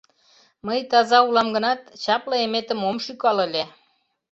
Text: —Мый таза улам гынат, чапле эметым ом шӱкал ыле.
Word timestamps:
—Мый 0.65 0.79
таза 0.91 1.19
улам 1.27 1.47
гынат, 1.55 1.79
чапле 2.03 2.35
эметым 2.45 2.79
ом 2.89 2.97
шӱкал 3.05 3.37
ыле. 3.47 3.63